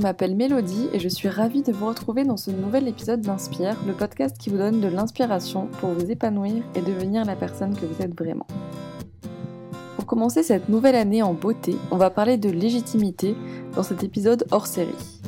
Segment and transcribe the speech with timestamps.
[0.00, 3.76] je m'appelle Mélodie et je suis ravie de vous retrouver dans ce nouvel épisode d'Inspire,
[3.86, 7.84] le podcast qui vous donne de l'inspiration pour vous épanouir et devenir la personne que
[7.84, 8.46] vous êtes vraiment.
[9.96, 13.36] Pour commencer cette nouvelle année en beauté, on va parler de légitimité
[13.74, 15.20] dans cet épisode hors série.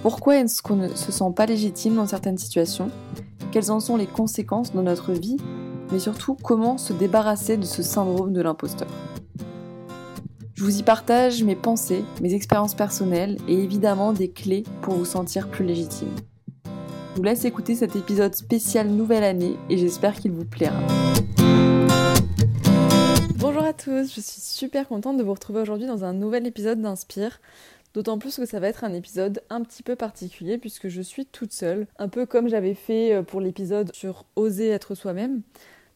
[0.00, 2.88] Pourquoi est-ce qu'on ne se sent pas légitime dans certaines situations?
[3.52, 5.36] Quelles en sont les conséquences dans notre vie?
[5.92, 8.88] Mais surtout, comment se débarrasser de ce syndrome de l'imposteur?
[10.56, 15.04] Je vous y partage mes pensées, mes expériences personnelles et évidemment des clés pour vous
[15.04, 16.08] sentir plus légitime.
[16.64, 20.80] Je vous laisse écouter cet épisode spécial Nouvelle Année et j'espère qu'il vous plaira.
[23.36, 26.80] Bonjour à tous, je suis super contente de vous retrouver aujourd'hui dans un nouvel épisode
[26.80, 27.38] d'Inspire.
[27.92, 31.26] D'autant plus que ça va être un épisode un petit peu particulier puisque je suis
[31.26, 35.42] toute seule, un peu comme j'avais fait euh, pour l'épisode sur Oser être soi-même.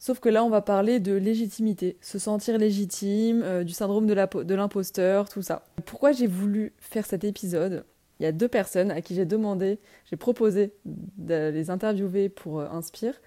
[0.01, 4.55] Sauf que là, on va parler de légitimité, se sentir légitime, euh, du syndrome de
[4.55, 5.67] l'imposteur, tout ça.
[5.84, 7.84] Pourquoi j'ai voulu faire cet épisode?
[8.19, 12.61] Il y a deux personnes à qui j'ai demandé, j'ai proposé de les interviewer pour
[12.61, 13.21] euh, Inspire,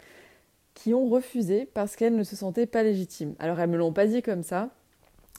[0.73, 3.35] qui ont refusé parce qu'elles ne se sentaient pas légitimes.
[3.37, 4.69] Alors elles me l'ont pas dit comme ça,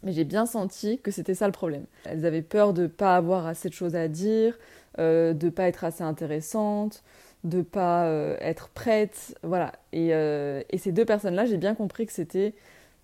[0.04, 1.86] mais j'ai bien senti que c'était ça le problème.
[2.04, 4.56] Elles avaient peur de ne pas avoir assez de choses à dire,
[5.00, 7.02] euh, de ne pas être assez intéressantes,
[7.44, 9.72] de pas euh, être prête, voilà.
[9.94, 12.54] Euh, et, ces deux personnes-là, j'ai bien compris que c'était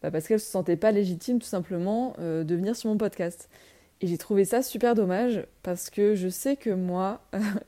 [0.02, 3.50] bah, parce qu'elles se sentaient pas légitimes tout simplement euh, de venir sur mon podcast.
[4.00, 7.20] Et j'ai trouvé ça super dommage parce que je sais que moi,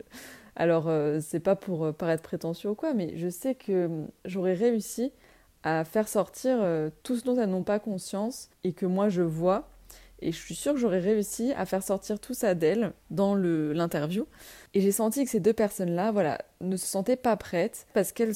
[0.57, 3.91] alors c'est pas pour paraître prétentieux ou quoi, mais je sais que
[4.25, 5.13] j'aurais réussi
[5.63, 6.65] à faire sortir
[7.03, 9.69] tout ce dont elles n'ont pas conscience et que moi je vois
[10.23, 14.27] et je suis sûre que j'aurais réussi à faire sortir tout ça d'elle dans l'interview.
[14.75, 18.35] Et j'ai senti que ces deux personnes-là, voilà, ne se sentaient pas prêtes parce qu'elles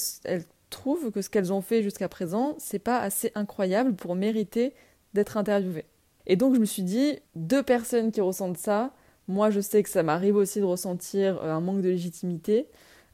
[0.71, 4.75] trouvent que ce qu'elles ont fait jusqu'à présent, c'est pas assez incroyable pour mériter
[5.15, 5.87] d'être interviewées.
[6.27, 8.93] Et donc je me suis dit, deux personnes qui ressentent ça,
[9.29, 12.69] moi je sais que ça m'arrive aussi de ressentir euh, un manque de légitimité.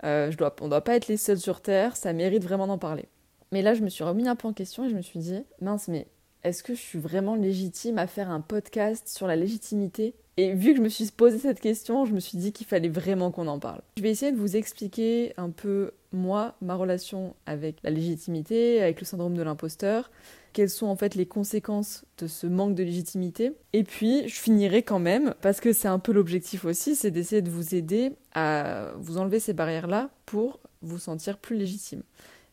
[0.05, 2.67] Euh, je dois, on ne doit pas être les seuls sur Terre, ça mérite vraiment
[2.67, 3.09] d'en parler.
[3.53, 5.45] Mais là, je me suis remis un peu en question et je me suis dit,
[5.61, 6.09] mince, mais
[6.45, 10.15] est-ce que je suis vraiment légitime à faire un podcast sur la légitimité?
[10.39, 12.89] Et vu que je me suis posé cette question, je me suis dit qu'il fallait
[12.89, 13.83] vraiment qu'on en parle.
[13.99, 18.99] Je vais essayer de vous expliquer un peu, moi, ma relation avec la légitimité, avec
[18.99, 20.11] le syndrome de l'imposteur,
[20.55, 23.53] quelles sont en fait les conséquences de ce manque de légitimité.
[23.73, 27.43] Et puis, je finirai quand même, parce que c'est un peu l'objectif aussi, c'est d'essayer
[27.43, 32.03] de vous aider à vous enlever ces barrières-là pour vous sentir plus légitime.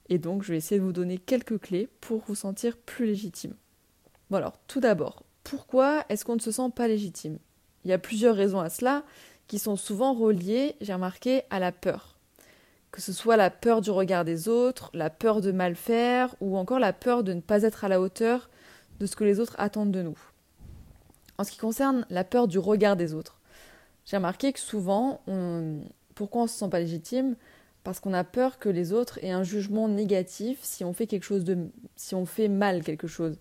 [0.09, 3.53] Et donc, je vais essayer de vous donner quelques clés pour vous sentir plus légitime.
[4.29, 7.39] Bon alors, tout d'abord, pourquoi est-ce qu'on ne se sent pas légitime?
[7.83, 9.03] Il y a plusieurs raisons à cela
[9.47, 12.19] qui sont souvent reliées, j'ai remarqué, à la peur.
[12.91, 16.57] Que ce soit la peur du regard des autres, la peur de mal faire, ou
[16.57, 18.49] encore la peur de ne pas être à la hauteur
[18.99, 20.17] de ce que les autres attendent de nous.
[21.39, 23.39] En ce qui concerne la peur du regard des autres,
[24.05, 25.21] j'ai remarqué que souvent,
[26.13, 27.35] pourquoi on ne se sent pas légitime?
[27.83, 31.23] Parce qu'on a peur que les autres aient un jugement négatif si on fait quelque
[31.23, 31.57] chose de,
[31.95, 33.39] si on fait mal quelque chose,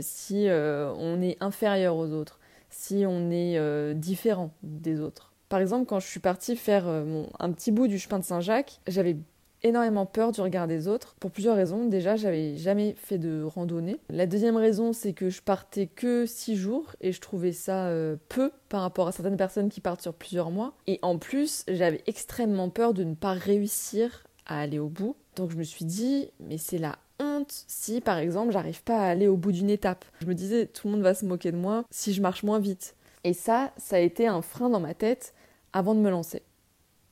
[0.00, 5.32] si euh, on est inférieur aux autres, si on est euh, différent des autres.
[5.48, 9.16] Par exemple, quand je suis partie faire un petit bout du chemin de Saint-Jacques, j'avais
[9.64, 11.86] énormément peur du regard des autres pour plusieurs raisons.
[11.86, 13.98] Déjà, j'avais jamais fait de randonnée.
[14.10, 17.90] La deuxième raison, c'est que je partais que six jours et je trouvais ça
[18.28, 20.74] peu par rapport à certaines personnes qui partent sur plusieurs mois.
[20.86, 25.16] Et en plus, j'avais extrêmement peur de ne pas réussir à aller au bout.
[25.34, 29.08] Donc je me suis dit, mais c'est la honte si, par exemple, j'arrive pas à
[29.08, 30.04] aller au bout d'une étape.
[30.20, 32.58] Je me disais, tout le monde va se moquer de moi si je marche moins
[32.58, 32.96] vite.
[33.24, 35.34] Et ça, ça a été un frein dans ma tête
[35.72, 36.42] avant de me lancer.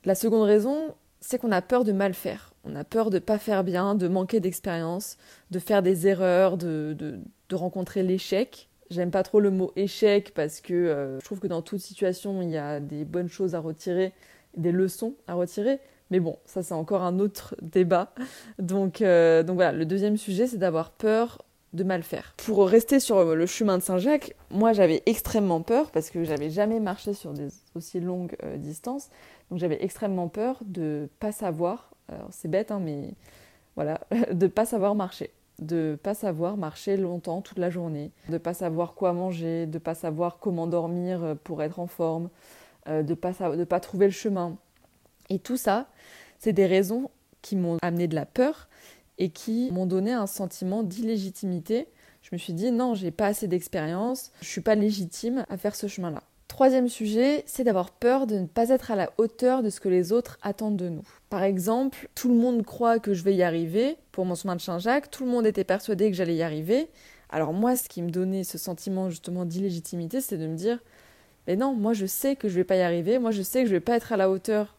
[0.05, 2.53] La seconde raison, c'est qu'on a peur de mal faire.
[2.63, 5.17] On a peur de pas faire bien, de manquer d'expérience,
[5.51, 8.69] de faire des erreurs, de, de, rencontrer l'échec.
[8.89, 12.41] J'aime pas trop le mot échec parce que euh, je trouve que dans toute situation,
[12.41, 14.13] il y a des bonnes choses à retirer,
[14.55, 15.79] des leçons à retirer.
[16.11, 18.11] Mais bon, ça c'est encore un autre débat.
[18.57, 22.33] Donc, euh, donc voilà, le deuxième sujet, c'est d'avoir peur de mal faire.
[22.37, 26.79] Pour rester sur le chemin de Saint-Jacques, moi j'avais extrêmement peur parce que j'avais jamais
[26.79, 29.09] marché sur des aussi longues euh, distances.
[29.51, 31.91] Donc j'avais extrêmement peur de pas savoir,
[32.31, 33.13] c'est bête hein, mais
[33.75, 33.99] voilà,
[34.31, 35.29] de pas savoir marcher,
[35.59, 39.93] de pas savoir marcher longtemps toute la journée, de pas savoir quoi manger, de pas
[39.93, 42.29] savoir comment dormir euh, pour être en forme,
[42.87, 44.57] de pas de pas trouver le chemin.
[45.29, 45.87] Et tout ça,
[46.37, 47.09] c'est des raisons
[47.41, 48.67] qui m'ont amené de la peur
[49.17, 51.87] et qui m'ont donné un sentiment d'illégitimité.
[52.21, 55.75] Je me suis dit non, j'ai pas assez d'expérience, je suis pas légitime à faire
[55.75, 56.23] ce chemin-là.
[56.47, 59.87] Troisième sujet, c'est d'avoir peur de ne pas être à la hauteur de ce que
[59.87, 61.03] les autres attendent de nous.
[61.29, 64.61] Par exemple, tout le monde croit que je vais y arriver pour mon chemin de
[64.61, 66.89] Saint-Jacques, tout le monde était persuadé que j'allais y arriver.
[67.29, 70.79] Alors moi, ce qui me donnait ce sentiment justement d'illégitimité, c'est de me dire
[71.47, 73.69] Mais non, moi je sais que je vais pas y arriver, moi je sais que
[73.69, 74.78] je vais pas être à la hauteur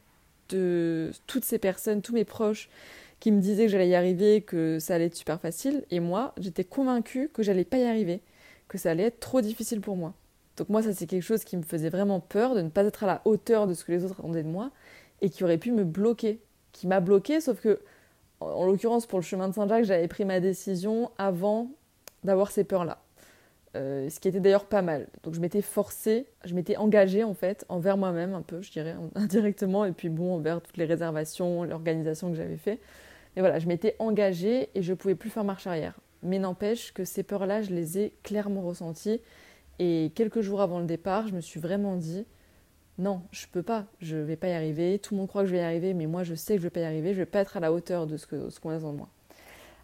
[0.50, 2.68] de toutes ces personnes, tous mes proches
[3.20, 5.84] qui me disaient que j'allais y arriver, que ça allait être super facile.
[5.90, 8.22] Et moi, j'étais convaincue que j'allais pas y arriver,
[8.68, 10.14] que ça allait être trop difficile pour moi.
[10.56, 13.04] Donc moi, ça c'est quelque chose qui me faisait vraiment peur de ne pas être
[13.04, 14.70] à la hauteur de ce que les autres attendaient de moi
[15.20, 16.40] et qui aurait pu me bloquer,
[16.72, 17.80] qui m'a bloqué, sauf que
[18.40, 21.70] en l'occurrence pour le chemin de Saint-Jacques, j'avais pris ma décision avant
[22.24, 23.02] d'avoir ces peurs-là.
[23.76, 25.06] Euh, ce qui était d'ailleurs pas mal.
[25.22, 28.96] Donc je m'étais forcée, je m'étais engagée en fait envers moi-même un peu, je dirais
[29.14, 32.80] indirectement, et puis bon envers toutes les réservations, l'organisation que j'avais fait.
[33.36, 35.94] Mais voilà, je m'étais engagée et je pouvais plus faire marche arrière.
[36.24, 39.20] Mais n'empêche que ces peurs-là, je les ai clairement ressenties.
[39.78, 42.26] Et quelques jours avant le départ, je me suis vraiment dit
[42.98, 44.98] non, je peux pas, je vais pas y arriver.
[44.98, 46.66] Tout le monde croit que je vais y arriver, mais moi je sais que je
[46.66, 48.58] vais pas y arriver, je vais pas être à la hauteur de ce qu'on ce
[48.58, 49.08] qu'on attend moi.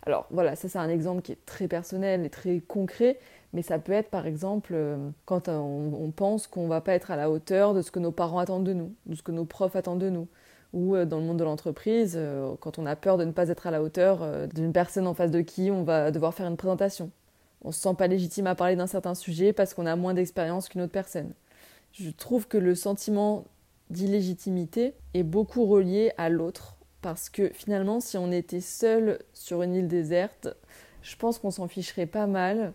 [0.06, 3.19] Alors voilà, ça c'est un exemple qui est très personnel et très concret,
[3.56, 7.17] mais ça peut être par exemple euh, quand on, pense qu'on va pas être à
[7.17, 9.76] la hauteur de ce que nos parents attendent de nous, de ce que nos profs
[9.76, 10.29] attendent de nous,
[10.75, 13.49] ou euh, dans le monde de l'entreprise, euh, quand on a peur de ne pas
[13.49, 16.58] être à la hauteur d'une personne en face de qui on va devoir faire une
[16.58, 17.11] présentation.
[17.62, 20.69] On se sent pas légitime à parler d'un certain sujet parce qu'on a moins d'expérience
[20.69, 21.32] qu'une autre personne.
[21.93, 23.47] Je trouve que le sentiment
[23.88, 29.75] d'illégitimité est beaucoup relié à l'autre parce que finalement, si on était seul sur une
[29.75, 30.49] île déserte,
[31.00, 32.75] je pense qu'on s'en ficherait pas mal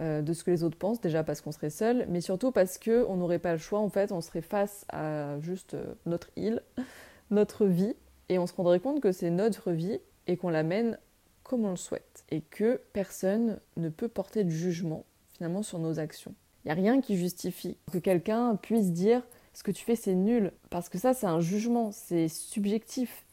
[0.00, 2.78] euh, de ce que les autres pensent, déjà parce qu'on serait seul, mais surtout parce
[2.78, 6.62] qu'on n'aurait pas le choix, en fait, on serait face à juste euh, notre île,
[7.30, 7.94] notre vie,
[8.28, 10.98] et on se rendrait compte que c'est notre vie et qu'on la mène
[11.42, 15.04] comme on le souhaite, et que personne ne peut porter de jugement
[15.34, 16.34] finalement sur nos actions.
[16.64, 20.14] Il n'y a rien qui justifie que quelqu'un puisse dire ce que tu fais c'est
[20.14, 23.24] nul, parce que ça c'est un jugement, c'est subjectif.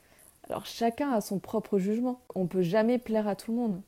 [0.49, 2.21] Alors chacun a son propre jugement.
[2.35, 3.81] On peut jamais plaire à tout le monde.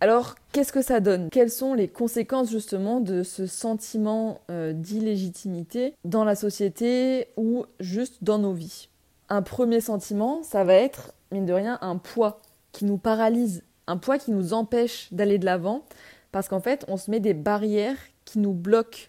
[0.00, 1.28] Alors, qu'est-ce que ça donne?
[1.30, 8.22] Quelles sont les conséquences justement de ce sentiment euh, d'illégitimité dans la société ou juste
[8.22, 8.88] dans nos vies?
[9.28, 12.40] Un premier sentiment, ça va être, mine de rien, un poids
[12.70, 15.84] qui nous paralyse, un poids qui nous empêche d'aller de l'avant,
[16.30, 19.08] parce qu'en fait, on se met des barrières qui nous bloquent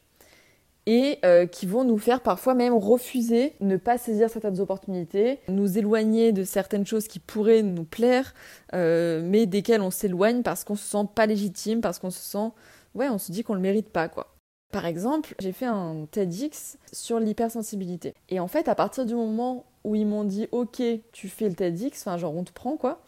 [0.90, 5.78] et euh, qui vont nous faire parfois même refuser, ne pas saisir certaines opportunités, nous
[5.78, 8.34] éloigner de certaines choses qui pourraient nous plaire,
[8.74, 12.52] euh, mais desquelles on s'éloigne parce qu'on se sent pas légitime, parce qu'on se sent,
[12.96, 14.36] ouais, on se dit qu'on le mérite pas, quoi.
[14.72, 18.16] Par exemple, j'ai fait un TEDx sur l'hypersensibilité.
[18.30, 20.82] Et en fait, à partir du moment où ils m'ont dit, ok,
[21.12, 23.04] tu fais le TEDx, enfin genre on te prend quoi,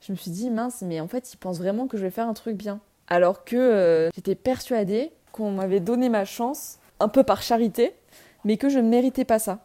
[0.00, 2.28] je me suis dit, mince, mais en fait, ils pensent vraiment que je vais faire
[2.28, 2.78] un truc bien.
[3.08, 7.94] Alors que euh, j'étais persuadée qu'on m'avait donné ma chance un peu par charité,
[8.44, 9.60] mais que je ne méritais pas ça.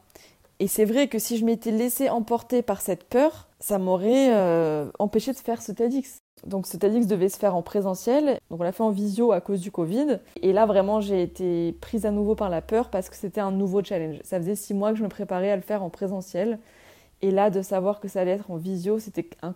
[0.60, 4.92] Et c'est vrai que si je m'étais laissé emporter par cette peur, ça m'aurait euh,
[5.00, 6.20] empêché de faire ce TEDx.
[6.46, 9.42] Donc ce TEDx devait se faire en présentiel, donc on l'a fait en visio à
[9.42, 10.20] cause du Covid.
[10.42, 13.52] Et là vraiment j'ai été prise à nouveau par la peur parce que c'était un
[13.52, 14.20] nouveau challenge.
[14.24, 16.60] Ça faisait six mois que je me préparais à le faire en présentiel.
[17.22, 19.54] Et là de savoir que ça allait être en visio, c'était un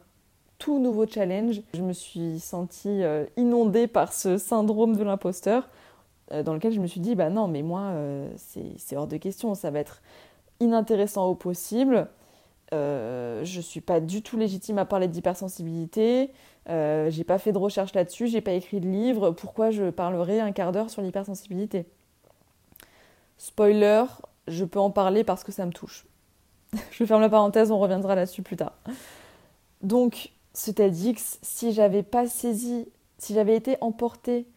[0.58, 1.62] tout nouveau challenge.
[1.74, 5.70] Je me suis sentie euh, inondée par ce syndrome de l'imposteur
[6.32, 8.30] dans lequel je me suis dit, bah non, mais moi, euh,
[8.78, 10.02] c'est hors de question, ça va être
[10.60, 12.08] inintéressant au possible.
[12.74, 16.32] Euh, je suis pas du tout légitime à parler d'hypersensibilité.
[16.68, 19.32] Euh, j'ai pas fait de recherche là-dessus, j'ai pas écrit de livre.
[19.32, 21.86] Pourquoi je parlerai un quart d'heure sur l'hypersensibilité?
[23.38, 24.06] Spoiler,
[24.48, 26.08] je peux en parler parce que ça me touche.
[26.92, 28.74] je ferme la parenthèse, on reviendra là-dessus plus tard.
[29.82, 32.88] Donc, ce TEDx, si j'avais pas saisi,
[33.20, 34.48] si j'avais été emportée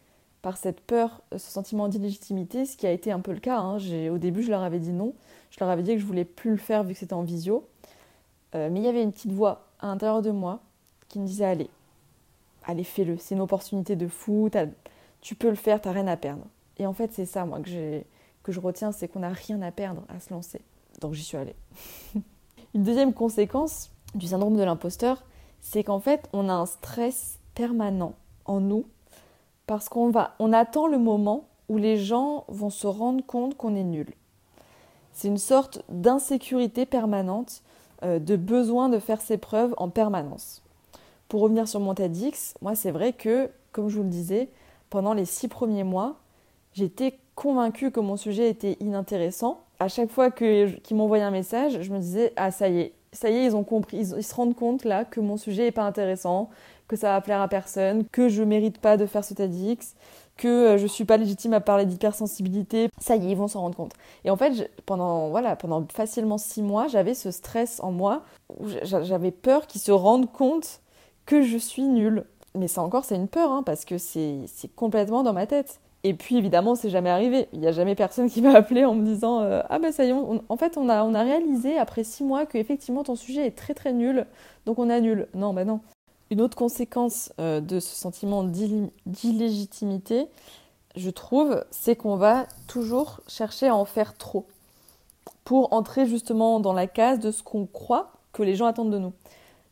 [0.49, 3.59] par cette peur, ce sentiment d'illégitimité, ce qui a été un peu le cas.
[3.59, 3.77] Hein.
[4.11, 5.13] Au début, je leur avais dit non.
[5.51, 7.69] Je leur avais dit que je voulais plus le faire vu que c'était en visio.
[8.55, 10.63] Euh, mais il y avait une petite voix à l'intérieur de moi
[11.11, 11.69] qui me disait allez,
[12.65, 13.19] allez, fais-le.
[13.19, 14.49] C'est une opportunité de fou.
[15.21, 16.47] Tu peux le faire, t'as rien à perdre.
[16.79, 18.01] Et en fait, c'est ça, moi, que,
[18.43, 20.63] que je retiens, c'est qu'on n'a rien à perdre à se lancer.
[21.03, 21.57] Donc j'y suis allée.
[22.75, 25.23] une deuxième conséquence du syndrome de l'imposteur,
[25.61, 28.15] c'est qu'en fait, on a un stress permanent
[28.47, 28.87] en nous
[29.69, 33.77] parce qu'on va, on attend le moment où les gens vont se rendre compte qu'on
[33.77, 34.09] est nul.
[35.13, 37.63] C'est une sorte d'insécurité permanente,
[38.03, 40.63] euh, de besoin de faire ses preuves en permanence.
[41.29, 44.49] Pour revenir sur mon TEDx, moi c'est vrai que, comme je vous le disais,
[44.89, 46.17] pendant les six premiers mois,
[46.73, 49.61] j'étais convaincue que mon sujet était inintéressant.
[49.81, 53.29] À chaque fois qu'ils m'envoyaient un message, je me disais ah ça y est, ça
[53.29, 55.85] y est, ils ont compris, ils, se rendent compte là que mon sujet n'est pas
[55.85, 56.49] intéressant,
[56.89, 59.95] que ça va plaire à personne, que je mérite pas de faire ce TEDx,
[60.37, 62.89] que euh, je suis pas légitime à parler d'hypersensibilité.
[62.99, 63.93] Ça y est, ils vont s'en rendre compte.
[64.25, 68.23] Et en fait, pendant, voilà, pendant facilement six mois, j'avais ce stress en moi
[68.59, 70.81] où j'avais peur qu'ils se rendent compte
[71.27, 72.25] que je suis nulle.
[72.55, 75.81] Mais ça encore, c'est une peur, hein, parce que c'est complètement dans ma tête.
[76.05, 77.49] Et puis évidemment, c'est jamais arrivé.
[77.53, 80.05] Il n'y a jamais personne qui m'a appelé en me disant euh, Ah ben ça
[80.05, 83.17] y est, en fait, on a, on a réalisé après six mois que effectivement ton
[83.17, 84.25] sujet est très très nul,
[84.65, 85.27] donc on annule.
[85.35, 85.81] Non, ben non.
[86.31, 90.27] Une autre conséquence euh, de ce sentiment d'illégitimité,
[90.95, 94.47] je trouve, c'est qu'on va toujours chercher à en faire trop
[95.45, 98.99] pour entrer justement dans la case de ce qu'on croit que les gens attendent de
[98.99, 99.13] nous.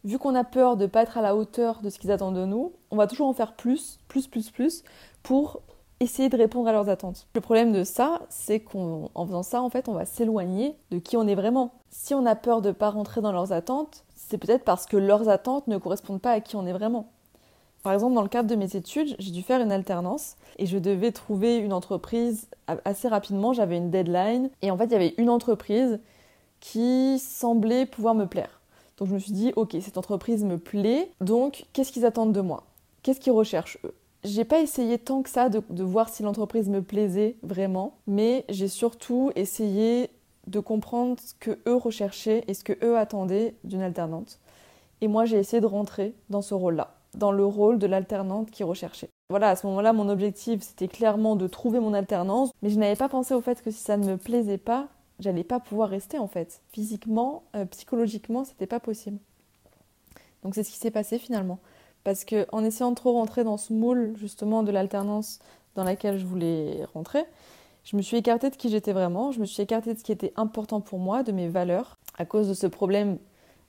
[0.04, 2.36] Vu qu'on a peur de ne pas être à la hauteur de ce qu'ils attendent
[2.36, 4.84] de nous, on va toujours en faire plus, plus, plus, plus
[5.22, 5.60] pour
[6.00, 7.26] essayer de répondre à leurs attentes.
[7.34, 11.16] Le problème de ça, c'est qu'en faisant ça, en fait, on va s'éloigner de qui
[11.16, 11.72] on est vraiment.
[11.90, 14.96] Si on a peur de ne pas rentrer dans leurs attentes, c'est peut-être parce que
[14.96, 17.12] leurs attentes ne correspondent pas à qui on est vraiment.
[17.82, 20.76] Par exemple, dans le cadre de mes études, j'ai dû faire une alternance et je
[20.76, 22.48] devais trouver une entreprise
[22.84, 23.52] assez rapidement.
[23.52, 26.00] J'avais une deadline et en fait, il y avait une entreprise
[26.58, 28.60] qui semblait pouvoir me plaire.
[28.96, 32.40] Donc je me suis dit, ok, cette entreprise me plaît, donc qu'est-ce qu'ils attendent de
[32.40, 32.64] moi?
[33.02, 33.94] Qu'est-ce qu'ils recherchent eux?
[34.24, 38.44] J'ai pas essayé tant que ça de, de voir si l'entreprise me plaisait vraiment, mais
[38.48, 40.10] j'ai surtout essayé
[40.46, 44.38] de comprendre ce que eux recherchaient et ce que eux attendaient d'une alternante.
[45.00, 48.64] Et moi, j'ai essayé de rentrer dans ce rôle-là, dans le rôle de l'alternante qui
[48.64, 49.08] recherchait.
[49.28, 52.96] Voilà, à ce moment-là, mon objectif, c'était clairement de trouver mon alternance, mais je n'avais
[52.96, 54.88] pas pensé au fait que si ça ne me plaisait pas,
[55.18, 56.60] j'allais pas pouvoir rester en fait.
[56.72, 59.18] Physiquement, euh, psychologiquement, c'était pas possible.
[60.42, 61.58] Donc c'est ce qui s'est passé finalement.
[62.04, 65.40] Parce que en essayant de trop rentrer dans ce moule justement de l'alternance
[65.74, 67.24] dans laquelle je voulais rentrer,
[67.86, 70.10] je me suis écartée de qui j'étais vraiment, je me suis écartée de ce qui
[70.10, 73.18] était important pour moi, de mes valeurs, à cause de ce problème,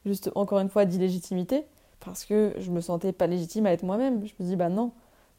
[0.07, 1.65] juste encore une fois, d'illégitimité,
[1.99, 4.25] parce que je me sentais pas légitime à être moi-même.
[4.25, 4.91] Je me dis, bah non,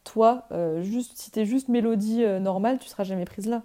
[0.05, 3.65] toi, euh, juste, si t'es juste mélodie euh, normale, tu seras jamais prise là.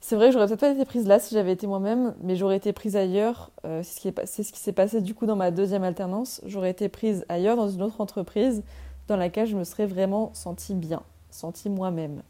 [0.00, 2.58] C'est vrai que j'aurais peut-être pas été prise là si j'avais été moi-même, mais j'aurais
[2.58, 3.50] été prise ailleurs.
[3.64, 6.42] Euh, c'est ce qui s'est passé du coup dans ma deuxième alternance.
[6.46, 8.62] J'aurais été prise ailleurs dans une autre entreprise
[9.08, 12.22] dans laquelle je me serais vraiment sentie bien, sentie moi-même.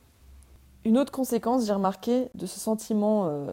[0.85, 3.47] Une autre conséquence, j'ai remarqué, de ce sentiment euh,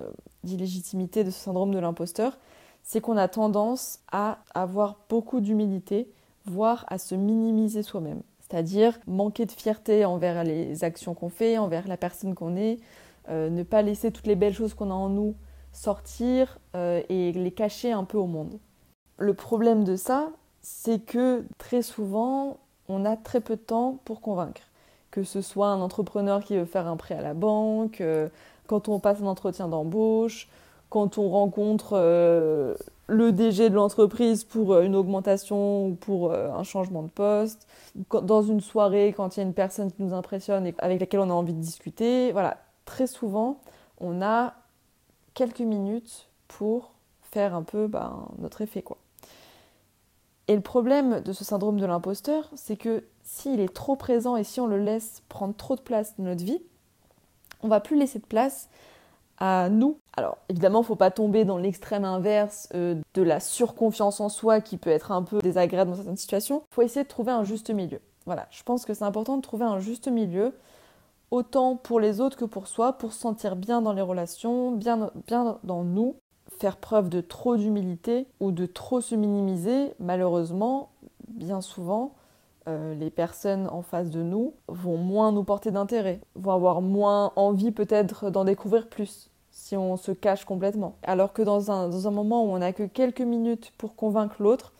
[0.43, 2.37] d'illégitimité, de ce syndrome de l'imposteur,
[2.83, 6.11] c'est qu'on a tendance à avoir beaucoup d'humilité,
[6.45, 8.21] voire à se minimiser soi-même.
[8.41, 12.79] C'est-à-dire manquer de fierté envers les actions qu'on fait, envers la personne qu'on est,
[13.29, 15.35] euh, ne pas laisser toutes les belles choses qu'on a en nous
[15.71, 18.59] sortir euh, et les cacher un peu au monde.
[19.17, 22.57] Le problème de ça, c'est que très souvent,
[22.89, 24.63] on a très peu de temps pour convaincre
[25.11, 28.29] que ce soit un entrepreneur qui veut faire un prêt à la banque, euh,
[28.67, 30.47] quand on passe un entretien d'embauche,
[30.89, 32.75] quand on rencontre euh,
[33.07, 37.67] le DG de l'entreprise pour euh, une augmentation ou pour un changement de poste,
[38.09, 41.19] dans une soirée quand il y a une personne qui nous impressionne et avec laquelle
[41.19, 42.31] on a envie de discuter.
[42.31, 43.59] Voilà, très souvent,
[43.99, 44.53] on a
[45.33, 46.91] quelques minutes pour
[47.31, 48.97] faire un peu ben, notre effet quoi.
[50.47, 54.43] Et le problème de ce syndrome de l'imposteur, c'est que s'il est trop présent et
[54.43, 56.61] si on le laisse prendre trop de place dans notre vie,
[57.61, 58.69] on va plus laisser de place
[59.37, 59.97] à nous.
[60.17, 64.29] Alors évidemment, il ne faut pas tomber dans l'extrême inverse euh, de la surconfiance en
[64.29, 66.63] soi qui peut être un peu désagréable dans certaines situations.
[66.71, 68.01] Il faut essayer de trouver un juste milieu.
[68.25, 70.53] Voilà, je pense que c'est important de trouver un juste milieu,
[71.31, 75.09] autant pour les autres que pour soi, pour se sentir bien dans les relations, bien,
[75.27, 76.15] bien dans nous,
[76.61, 80.89] faire preuve de trop d'humilité ou de trop se minimiser, malheureusement,
[81.27, 82.13] bien souvent,
[82.67, 87.33] euh, les personnes en face de nous vont moins nous porter d'intérêt, vont avoir moins
[87.35, 90.97] envie peut-être d'en découvrir plus si on se cache complètement.
[91.01, 94.35] Alors que dans un, dans un moment où on n'a que quelques minutes pour convaincre
[94.39, 94.71] l'autre,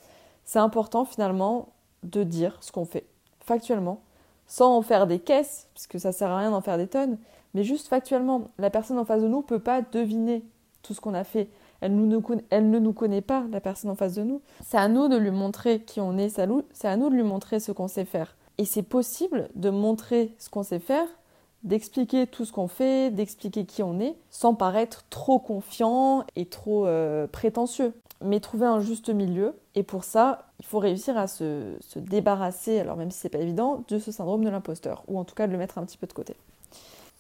[0.45, 1.69] c'est important finalement
[2.03, 3.07] de dire ce qu'on fait,
[3.39, 4.01] factuellement,
[4.45, 7.17] sans en faire des caisses, parce que ça sert à rien d'en faire des tonnes,
[7.55, 8.49] mais juste factuellement.
[8.59, 10.43] La personne en face de nous ne peut pas deviner
[10.83, 11.49] tout ce qu'on a fait
[11.81, 14.41] elle, ne nous connaît pas, la personne en face de nous.
[14.65, 17.59] C'est à nous de lui montrer qui on est, c'est à nous de lui montrer
[17.59, 18.35] ce qu'on sait faire.
[18.57, 21.07] Et c'est possible de montrer ce qu'on sait faire,
[21.63, 26.85] d'expliquer tout ce qu'on fait, d'expliquer qui on est, sans paraître trop confiant et trop
[26.85, 27.93] euh, prétentieux.
[28.23, 29.55] Mais trouver un juste milieu.
[29.73, 33.39] Et pour ça, il faut réussir à se, se débarrasser, alors même si c'est pas
[33.39, 35.97] évident, de ce syndrome de l'imposteur, ou en tout cas de le mettre un petit
[35.97, 36.35] peu de côté.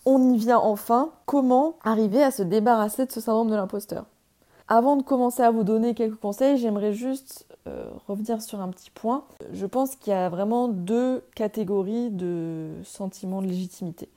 [0.05, 4.05] On y vient enfin, comment arriver à se débarrasser de ce syndrome de l'imposteur?
[4.71, 8.89] Avant de commencer à vous donner quelques conseils, j'aimerais juste euh, revenir sur un petit
[8.89, 9.25] point.
[9.51, 14.07] Je pense qu'il y a vraiment deux catégories de sentiments de légitimité.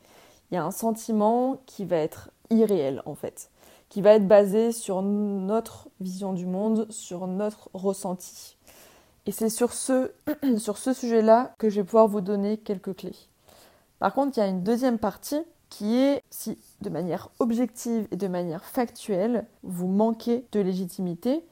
[0.51, 3.51] Il y a un sentiment qui va être irréel en fait,
[3.89, 8.57] qui va être basé sur notre vision du monde, sur notre ressenti.
[9.27, 10.13] Et c'est sur ce,
[10.59, 13.17] sur ce sujet-là que je vais pouvoir vous donner quelques clés.
[13.99, 15.43] Par contre, il y a une deuxième partie
[15.75, 21.43] qui est si de manière objective et de manière factuelle, vous manquez de légitimité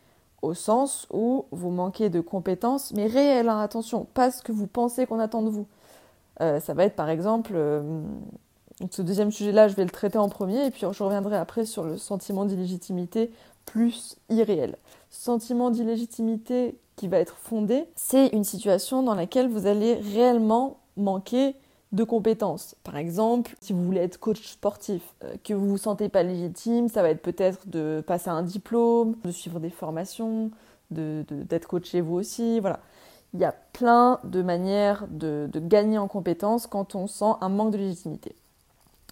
[0.43, 4.69] au sens où vous manquez de compétences, mais réelles, hein, attention, pas ce que vous
[4.69, 5.67] pensez qu'on attend de vous.
[6.41, 8.01] Euh, ça va être par exemple, euh,
[8.93, 11.83] ce deuxième sujet-là, je vais le traiter en premier et puis je reviendrai après sur
[11.83, 13.33] le sentiment d'illégitimité
[13.65, 14.77] plus irréel.
[15.11, 21.57] Sentiment d'illégitimité qui va être fondé, c'est une situation dans laquelle vous allez réellement manquer
[21.93, 22.75] de compétences.
[22.85, 26.89] Par exemple, si vous voulez être coach sportif, euh, que vous vous sentez pas légitime,
[26.89, 30.51] ça va être peut-être de passer un diplôme, de suivre des formations,
[30.91, 32.81] d'être de, d'être coaché vous aussi, voilà.
[33.35, 37.49] Il y a plein de manières de, de gagner en compétences quand on sent un
[37.49, 38.35] manque de légitimité.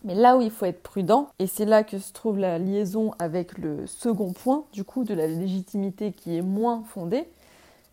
[0.05, 3.13] Mais là où il faut être prudent, et c'est là que se trouve la liaison
[3.19, 7.29] avec le second point, du coup, de la légitimité qui est moins fondée,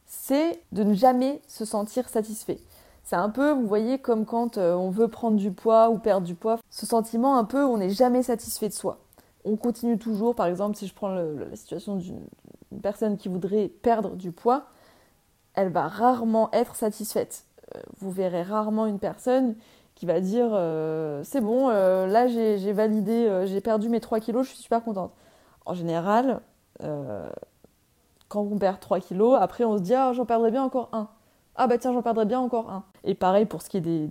[0.05, 2.59] c'est de ne jamais se sentir satisfait.
[3.07, 6.27] C'est un peu, vous voyez, comme quand euh, on veut prendre du poids ou perdre
[6.27, 6.59] du poids.
[6.69, 8.97] Ce sentiment un peu, on n'est jamais satisfait de soi.
[9.45, 12.19] On continue toujours, par exemple, si je prends la situation d'une
[12.81, 14.65] personne qui voudrait perdre du poids,
[15.53, 17.45] elle va rarement être satisfaite.
[17.77, 19.55] Euh, vous verrez rarement une personne
[19.95, 24.51] qui va dire euh, c'est bon, là j'ai validé, j'ai perdu mes 3 kilos, je
[24.51, 25.13] suis super contente.
[25.65, 26.41] En général,
[28.27, 31.07] quand on perd 3 kilos, après on se dit ah j'en perdrais bien encore un
[31.57, 32.83] ah bah tiens, j'en perdrais bien encore un.
[33.07, 34.09] Et pareil pour ce qui est de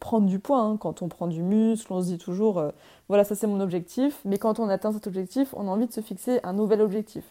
[0.00, 0.76] prendre du poids, hein.
[0.76, 2.70] quand on prend du muscle, on se dit toujours, euh,
[3.08, 5.92] voilà, ça c'est mon objectif, mais quand on atteint cet objectif, on a envie de
[5.92, 7.24] se fixer un nouvel objectif.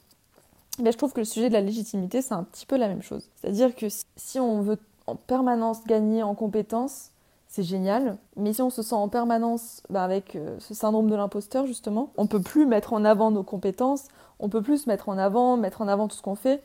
[0.81, 3.01] Mais je trouve que le sujet de la légitimité, c'est un petit peu la même
[3.01, 3.29] chose.
[3.35, 7.09] C'est-à-dire que si on veut en permanence gagner en compétences,
[7.49, 8.15] c'est génial.
[8.37, 12.13] Mais si on se sent en permanence bah, avec euh, ce syndrome de l'imposteur, justement,
[12.15, 14.05] on peut plus mettre en avant nos compétences,
[14.39, 16.63] on peut plus se mettre en avant, mettre en avant tout ce qu'on fait.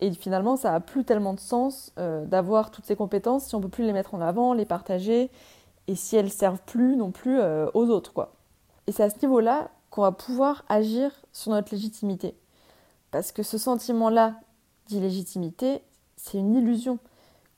[0.00, 3.58] Et finalement, ça n'a plus tellement de sens euh, d'avoir toutes ces compétences si on
[3.58, 5.30] ne peut plus les mettre en avant, les partager,
[5.88, 8.12] et si elles servent plus non plus euh, aux autres.
[8.12, 8.32] quoi.
[8.86, 12.36] Et c'est à ce niveau-là qu'on va pouvoir agir sur notre légitimité.
[13.10, 14.34] Parce que ce sentiment-là
[14.86, 15.82] d'illégitimité,
[16.16, 16.98] c'est une illusion.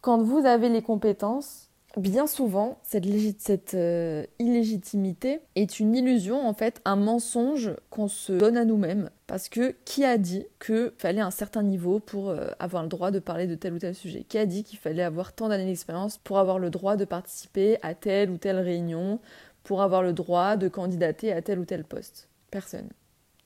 [0.01, 6.81] Quand vous avez les compétences, bien souvent, cette, euh, illégitimité est une illusion, en fait,
[6.85, 9.11] un mensonge qu'on se donne à nous-mêmes.
[9.27, 13.11] Parce que qui a dit qu'il fallait un certain niveau pour euh, avoir le droit
[13.11, 14.25] de parler de tel ou tel sujet?
[14.29, 17.79] Qui a dit qu'il fallait avoir tant d'années d'expérience pour avoir le droit de participer
[17.83, 19.21] à telle ou telle réunion,
[19.63, 22.29] pour avoir le droit de candidater à tel ou tel poste?
[22.51, 22.89] Personne.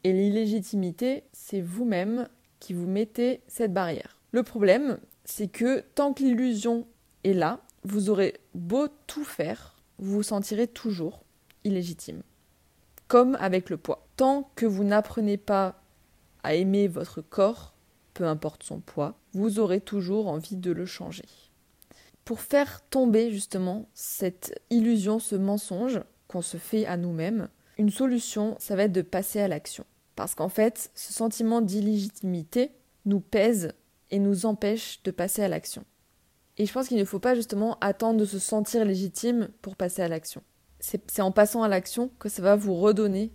[0.04, 2.28] Et l'illégitimité, c'est vous-même
[2.61, 4.18] qui vous mettez cette barrière.
[4.33, 6.87] Le problème, c'est que tant que l'illusion
[7.24, 11.23] est là, vous aurez beau tout faire, vous vous sentirez toujours
[11.64, 12.23] illégitime.
[13.09, 14.07] Comme avec le poids.
[14.16, 15.83] Tant que vous n'apprenez pas
[16.42, 17.75] à aimer votre corps,
[18.14, 21.25] peu importe son poids, vous aurez toujours envie de le changer.
[22.25, 28.57] Pour faire tomber justement cette illusion, ce mensonge qu'on se fait à nous-mêmes, une solution,
[28.59, 29.85] ça va être de passer à l'action.
[30.16, 32.70] Parce qu'en fait, ce sentiment d'illégitimité
[33.05, 33.73] nous pèse
[34.11, 35.85] et nous empêche de passer à l'action.
[36.56, 40.02] Et je pense qu'il ne faut pas justement attendre de se sentir légitime pour passer
[40.02, 40.42] à l'action.
[40.80, 43.32] C'est en passant à l'action que ça va vous redonner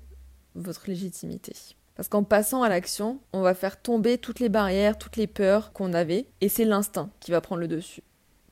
[0.56, 1.54] votre légitimité.
[1.96, 5.74] Parce qu'en passant à l'action, on va faire tomber toutes les barrières, toutes les peurs
[5.74, 8.04] qu'on avait, et c'est l'instinct qui va prendre le dessus.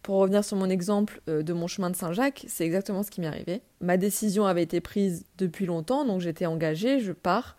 [0.02, 3.22] Pour revenir sur mon exemple euh, de mon chemin de Saint-Jacques, c'est exactement ce qui
[3.22, 3.62] m'est arrivé.
[3.80, 7.56] Ma décision avait été prise depuis longtemps, donc j'étais engagée, je pars.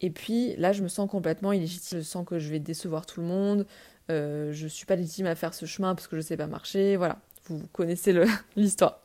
[0.00, 1.98] Et puis là, je me sens complètement illégitime.
[1.98, 3.66] Je sens que je vais décevoir tout le monde,
[4.10, 6.96] euh, je suis pas légitime à faire ce chemin parce que je sais pas marcher,
[6.96, 8.14] voilà, vous connaissez
[8.56, 9.00] l'histoire.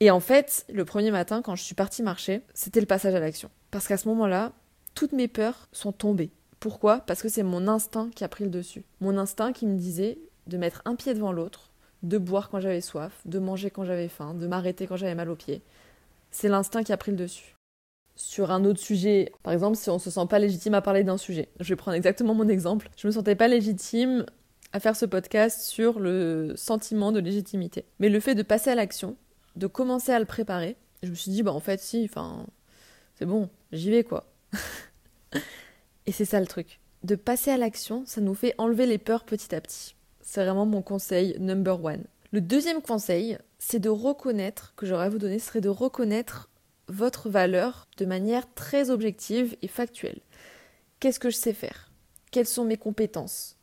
[0.00, 3.20] Et en fait, le premier matin, quand je suis partie marcher, c'était le passage à
[3.20, 3.50] l'action.
[3.70, 4.52] Parce qu'à ce moment-là,
[4.94, 6.30] toutes mes peurs sont tombées.
[6.60, 7.00] Pourquoi?
[7.00, 8.84] Parce que c'est mon instinct qui a pris le dessus.
[9.00, 11.70] Mon instinct qui me disait de mettre un pied devant l'autre,
[12.02, 15.30] de boire quand j'avais soif, de manger quand j'avais faim, de m'arrêter quand j'avais mal
[15.30, 15.62] aux pieds.
[16.30, 17.53] C'est l'instinct qui a pris le dessus
[18.16, 19.32] sur un autre sujet.
[19.42, 21.48] Par exemple, si on se sent pas légitime à parler d'un sujet.
[21.60, 22.90] Je vais prendre exactement mon exemple.
[22.96, 24.24] Je me sentais pas légitime
[24.72, 27.84] à faire ce podcast sur le sentiment de légitimité.
[28.00, 29.16] Mais le fait de passer à l'action,
[29.56, 32.46] de commencer à le préparer, je me suis dit, bah en fait, si, enfin,
[33.16, 34.26] c'est bon, j'y vais quoi.
[36.06, 36.80] Et c'est ça le truc.
[37.02, 39.94] De passer à l'action, ça nous fait enlever les peurs petit à petit.
[40.20, 42.04] C'est vraiment mon conseil number one.
[42.32, 46.48] Le deuxième conseil, c'est de reconnaître, que j'aurais à vous donner, serait de reconnaître
[46.88, 50.20] votre valeur de manière très objective et factuelle.
[51.00, 51.90] Qu'est-ce que je sais faire?
[52.30, 53.56] Quelles sont mes compétences?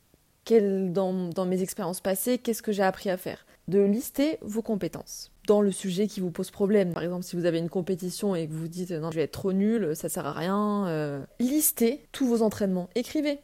[0.49, 3.45] Dans, dans mes expériences passées, qu'est-ce que j'ai appris à faire?
[3.67, 6.93] De lister vos compétences dans le sujet qui vous pose problème.
[6.93, 9.31] Par exemple, si vous avez une compétition et que vous dites non, je vais être
[9.31, 13.39] trop nul, ça sert à rien, euh, listez tous vos entraînements, écrivez.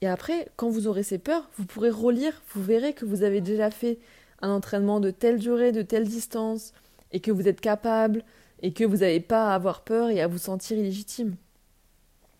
[0.00, 3.40] Et après, quand vous aurez ces peurs, vous pourrez relire, vous verrez que vous avez
[3.40, 3.98] déjà fait
[4.40, 6.72] un entraînement de telle durée, de telle distance,
[7.12, 8.22] et que vous êtes capable
[8.62, 11.36] et que vous n'avez pas à avoir peur et à vous sentir illégitime.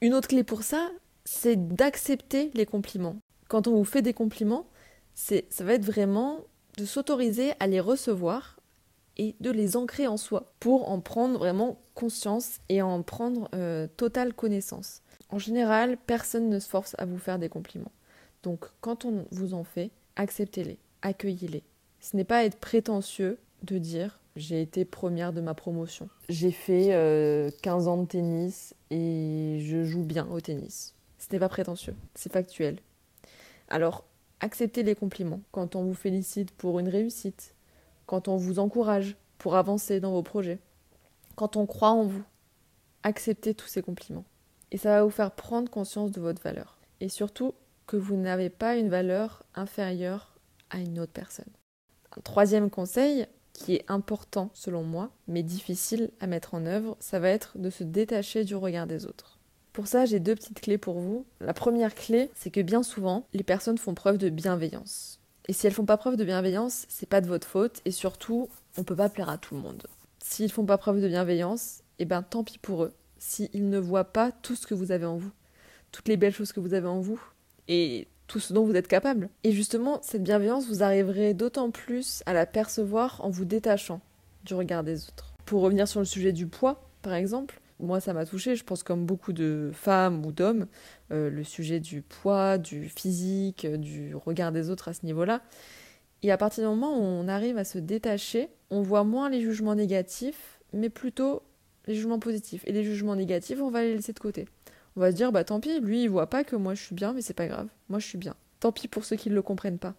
[0.01, 0.91] Une autre clé pour ça,
[1.25, 3.17] c'est d'accepter les compliments.
[3.49, 4.67] Quand on vous fait des compliments,
[5.15, 6.45] c'est, ça va être vraiment
[6.77, 8.57] de s'autoriser à les recevoir
[9.17, 13.87] et de les ancrer en soi pour en prendre vraiment conscience et en prendre euh,
[13.97, 15.03] totale connaissance.
[15.31, 17.93] En général, personne ne se force à vous faire des compliments.
[18.43, 21.65] Donc quand on vous en fait, acceptez-les, accueillez-les.
[22.01, 26.09] Ce n'est pas être prétentieux de dire j'ai été première de ma promotion.
[26.29, 30.95] J'ai fait 15 euh, ans de tennis et je joue bien au tennis.
[31.19, 32.79] Ce n'est pas prétentieux, c'est factuel.
[33.69, 34.05] Alors,
[34.41, 37.55] acceptez les compliments quand on vous félicite pour une réussite,
[38.05, 40.59] quand on vous encourage pour avancer dans vos projets,
[41.35, 42.25] quand on croit en vous.
[43.03, 44.25] Acceptez tous ces compliments.
[44.73, 46.77] Et ça va vous faire prendre conscience de votre valeur.
[47.01, 47.55] Et surtout,
[47.87, 50.35] que vous n'avez pas une valeur inférieure
[50.71, 51.53] à une autre personne.
[52.17, 57.19] Un troisième conseil, qui est important selon moi, mais difficile à mettre en œuvre, ça
[57.19, 59.39] va être de se détacher du regard des autres.
[59.73, 61.27] Pour ça, j'ai deux petites clés pour vous.
[61.41, 65.21] La première clé, c'est que bien souvent, les personnes font preuve de bienveillance.
[65.49, 68.49] Et si elles font pas preuve de bienveillance, c'est pas de votre faute et surtout,
[68.77, 69.87] on peut pas plaire à tout le monde.
[70.23, 72.93] S'ils font pas preuve de bienveillance, eh ben tant pis pour eux.
[73.19, 75.31] S'ils ne voient pas tout ce que vous avez en vous,
[75.93, 77.21] toutes les belles choses que vous avez en vous
[77.69, 79.29] et tout ce dont vous êtes capable.
[79.45, 84.01] Et justement, cette bienveillance, vous arriverez d'autant plus à la percevoir en vous détachant
[84.45, 85.35] du regard des autres.
[85.45, 88.83] Pour revenir sur le sujet du poids, par exemple, moi ça m'a touché, je pense
[88.83, 90.67] comme beaucoup de femmes ou d'hommes,
[91.13, 95.43] euh, le sujet du poids, du physique, du regard des autres à ce niveau-là.
[96.23, 99.41] Et à partir du moment où on arrive à se détacher, on voit moins les
[99.41, 101.43] jugements négatifs, mais plutôt
[101.87, 102.63] les jugements positifs.
[102.67, 104.47] Et les jugements négatifs, on va les laisser de côté.
[104.97, 106.95] On va se dire, bah tant pis, lui il voit pas que moi je suis
[106.95, 108.35] bien, mais c'est pas grave, moi je suis bien.
[108.61, 109.95] Tant pis pour ceux qui ne le comprennent pas.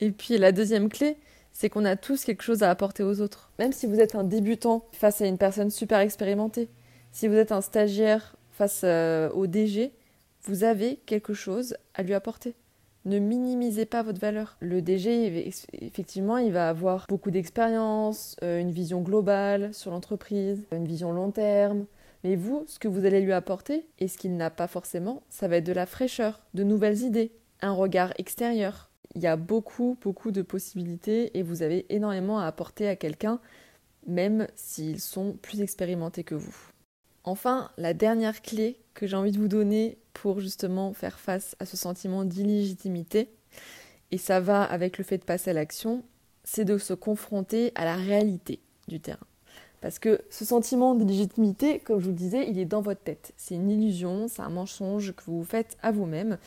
[0.00, 1.16] Et puis la deuxième clé,
[1.52, 3.50] c'est qu'on a tous quelque chose à apporter aux autres.
[3.58, 6.68] Même si vous êtes un débutant face à une personne super expérimentée,
[7.10, 9.92] si vous êtes un stagiaire face euh, au DG,
[10.42, 12.54] vous avez quelque chose à lui apporter.
[13.04, 14.56] Ne minimisez pas votre valeur.
[14.60, 20.86] Le DG, effectivement, il va avoir beaucoup d'expérience, euh, une vision globale sur l'entreprise, une
[20.86, 21.86] vision long terme,
[22.24, 25.48] mais vous, ce que vous allez lui apporter, et ce qu'il n'a pas forcément, ça
[25.48, 28.90] va être de la fraîcheur, de nouvelles idées, un regard extérieur.
[29.14, 33.40] Il y a beaucoup, beaucoup de possibilités et vous avez énormément à apporter à quelqu'un,
[34.06, 36.56] même s'ils sont plus expérimentés que vous.
[37.24, 41.66] Enfin, la dernière clé que j'ai envie de vous donner pour justement faire face à
[41.66, 43.30] ce sentiment d'illégitimité,
[44.10, 46.04] et ça va avec le fait de passer à l'action,
[46.44, 49.26] c'est de se confronter à la réalité du terrain.
[49.80, 53.32] Parce que ce sentiment d'illégitimité, comme je vous le disais, il est dans votre tête.
[53.36, 56.38] C'est une illusion, c'est un mensonge que vous faites à vous-même.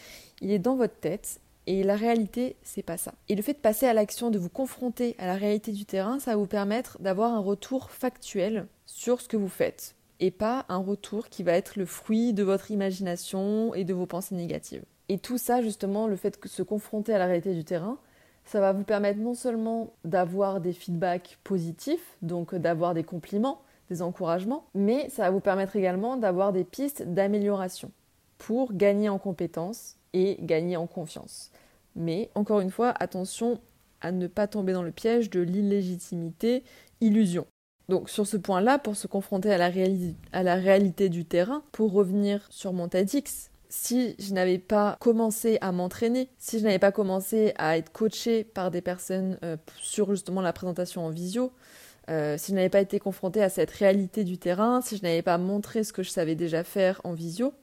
[0.41, 3.13] Il est dans votre tête et la réalité, c'est pas ça.
[3.29, 6.19] Et le fait de passer à l'action, de vous confronter à la réalité du terrain,
[6.19, 10.65] ça va vous permettre d'avoir un retour factuel sur ce que vous faites et pas
[10.69, 14.83] un retour qui va être le fruit de votre imagination et de vos pensées négatives.
[15.09, 17.97] Et tout ça, justement, le fait de se confronter à la réalité du terrain,
[18.45, 24.01] ça va vous permettre non seulement d'avoir des feedbacks positifs, donc d'avoir des compliments, des
[24.01, 27.91] encouragements, mais ça va vous permettre également d'avoir des pistes d'amélioration
[28.37, 31.51] pour gagner en compétences et gagner en confiance.
[31.95, 33.59] Mais encore une fois, attention
[34.01, 36.63] à ne pas tomber dans le piège de l'illégitimité
[37.01, 37.45] illusion.
[37.89, 42.73] Donc sur ce point-là, pour se confronter à la, réalité du terrain, pour revenir sur
[42.73, 47.77] mon TEDx, si je n'avais pas commencé à m'entraîner, si je n'avais pas commencé à
[47.77, 51.53] être coaché par des personnes euh, sur justement la présentation en visio,
[52.09, 55.21] euh, si je n'avais pas été confronté à cette réalité du terrain, si je n'avais
[55.21, 57.53] pas montré ce que je savais déjà faire en visio,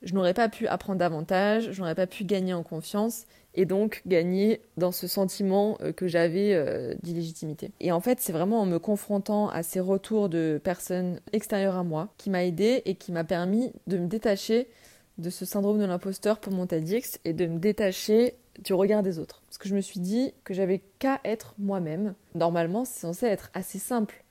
[0.00, 4.00] je n'aurais pas pu apprendre davantage, je n'aurais pas pu gagner en confiance et donc
[4.06, 7.70] gagner dans ce sentiment euh, que j'avais d'illégitimité.
[7.80, 11.84] Et en fait, c'est vraiment en me confrontant à ces retours de personnes extérieures à
[11.84, 14.68] moi qui m'a aidé et qui m'a permis de me détacher
[15.18, 19.18] de ce syndrome de l'imposteur pour mon TEDx et de me détacher du regard des
[19.18, 19.42] autres.
[19.46, 22.14] Parce que je me suis dit que j'avais qu'à être moi-même.
[22.34, 24.24] Normalement, c'est censé être assez simple.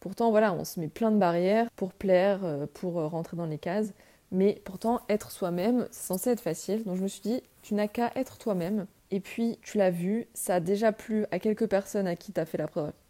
[0.00, 3.46] Pourtant, voilà, on se met plein de barrières pour plaire, euh, pour euh, rentrer dans
[3.46, 3.92] les cases.
[4.32, 6.84] Mais pourtant, être soi-même, c'est censé être facile.
[6.84, 8.86] Donc je me suis dit, tu n'as qu'à être toi-même.
[9.10, 12.40] Et puis, tu l'as vu, ça a déjà plu à quelques personnes à qui tu
[12.40, 12.68] as fait la,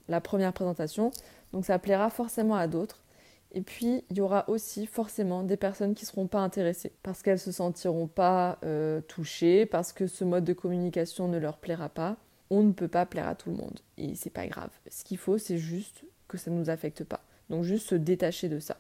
[0.09, 1.11] la première présentation.
[1.53, 3.03] Donc ça plaira forcément à d'autres.
[3.53, 7.23] Et puis, il y aura aussi forcément des personnes qui ne seront pas intéressées parce
[7.23, 11.59] qu'elles ne se sentiront pas euh, touchées, parce que ce mode de communication ne leur
[11.59, 12.17] plaira pas.
[12.51, 14.71] On ne peut pas plaire à tout le monde et c'est pas grave.
[14.91, 17.21] Ce qu'il faut, c'est juste que ça ne nous affecte pas.
[17.49, 18.77] Donc, juste se détacher de ça.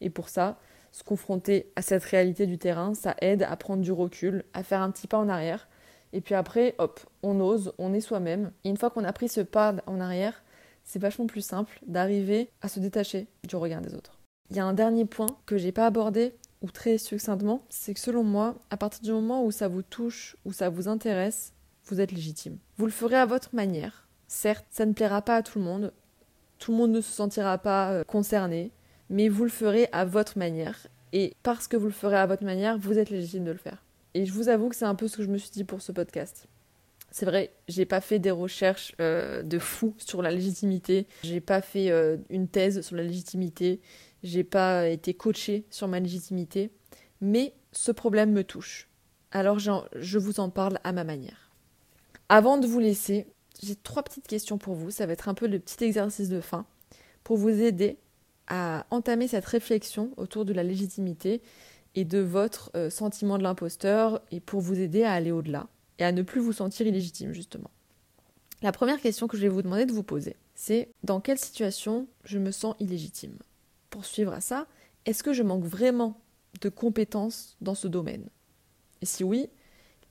[0.00, 0.58] Et pour ça,
[0.92, 4.80] se confronter à cette réalité du terrain, ça aide à prendre du recul, à faire
[4.80, 5.68] un petit pas en arrière.
[6.12, 8.52] Et puis après, hop, on ose, on est soi-même.
[8.62, 10.44] Et une fois qu'on a pris ce pas en arrière,
[10.84, 14.18] c'est vachement plus simple d'arriver à se détacher du regard des autres.
[14.50, 18.00] Il y a un dernier point que j'ai pas abordé ou très succinctement, c'est que
[18.00, 21.52] selon moi, à partir du moment où ça vous touche, où ça vous intéresse,
[21.86, 22.58] vous êtes légitime.
[22.78, 24.08] Vous le ferez à votre manière.
[24.28, 25.92] Certes, ça ne plaira pas à tout le monde.
[26.58, 28.70] tout le monde ne se sentira pas euh, concerné,
[29.10, 30.86] mais vous le ferez à votre manière.
[31.12, 33.84] Et parce que vous le ferez à votre manière, vous êtes légitime de le faire.
[34.14, 35.82] Et je vous avoue que c'est un peu ce que je me suis dit pour
[35.82, 36.48] ce podcast.
[37.14, 41.60] C'est vrai, j'ai pas fait des recherches euh, de fou sur la légitimité, j'ai pas
[41.60, 43.80] fait euh, une thèse sur la légitimité,
[44.24, 46.72] j'ai pas été coachée sur ma légitimité,
[47.20, 48.88] mais ce problème me touche.
[49.30, 51.52] Alors je vous en parle à ma manière.
[52.28, 53.28] Avant de vous laisser,
[53.62, 54.90] j'ai trois petites questions pour vous.
[54.90, 56.66] Ça va être un peu le petit exercice de fin
[57.22, 57.96] pour vous aider
[58.48, 61.42] à entamer cette réflexion autour de la légitimité
[61.94, 66.04] et de votre euh, sentiment de l'imposteur et pour vous aider à aller au-delà et
[66.04, 67.70] à ne plus vous sentir illégitime justement.
[68.62, 72.06] La première question que je vais vous demander de vous poser, c'est dans quelle situation
[72.24, 73.36] je me sens illégitime?
[73.90, 74.66] Pour suivre à ça,
[75.06, 76.20] est-ce que je manque vraiment
[76.60, 78.28] de compétences dans ce domaine?
[79.02, 79.48] Et si oui,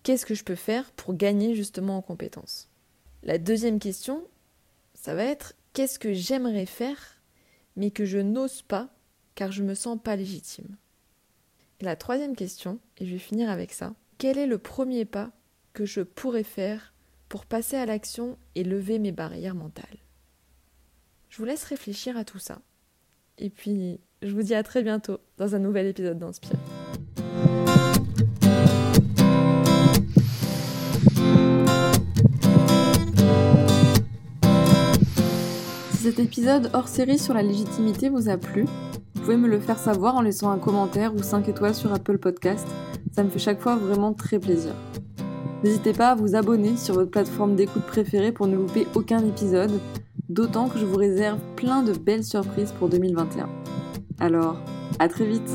[0.04, 2.70] qu'est-ce que je peux faire pour gagner justement en compétences?
[3.24, 4.24] La deuxième question,
[4.94, 7.22] ça va être qu'est-ce que j'aimerais faire
[7.76, 8.90] mais que je n'ose pas
[9.36, 10.76] car je me sens pas légitime?
[11.80, 15.32] Et la troisième question, et je vais finir avec ça, quel est le premier pas
[15.74, 16.94] que je pourrais faire
[17.30, 19.98] pour passer à l'action et lever mes barrières mentales
[21.30, 22.62] Je vous laisse réfléchir à tout ça.
[23.40, 26.52] Et puis, je vous dis à très bientôt dans un nouvel épisode d'Inspire.
[35.92, 38.66] Si cet épisode hors série sur la légitimité vous a plu,
[39.16, 42.20] vous pouvez me le faire savoir en laissant un commentaire ou 5 étoiles sur Apple
[42.20, 42.68] Podcast.
[43.12, 44.76] Ça me fait chaque fois vraiment très plaisir.
[45.64, 49.80] N'hésitez pas à vous abonner sur votre plateforme d'écoute préférée pour ne louper aucun épisode,
[50.28, 53.48] d'autant que je vous réserve plein de belles surprises pour 2021.
[54.20, 54.58] Alors,
[55.00, 55.50] à très vite